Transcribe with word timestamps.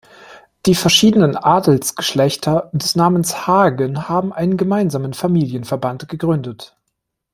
Die 0.65 0.73
verschiedenen 0.73 1.35
Adelsgeschlechter 1.37 2.71
des 2.73 2.95
Namens 2.95 3.45
Hagen 3.45 4.09
haben 4.09 4.33
einen 4.33 4.57
gemeinsamen 4.57 5.13
Familienverband 5.13 6.09
gegründet. 6.09 6.75